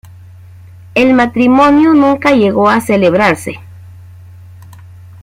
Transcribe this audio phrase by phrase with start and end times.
[0.95, 3.59] El matrimonio nunca llegó a celebrarse.